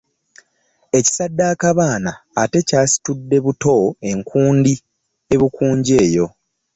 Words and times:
Ekisaddaaka 0.97 1.67
baana 1.77 2.11
ate 2.41 2.59
kyasitudde 2.67 3.37
buto 3.45 3.73
enkundi 4.11 4.73
e 5.33 5.35
Bukunja 5.39 5.95
eyo. 6.05 6.27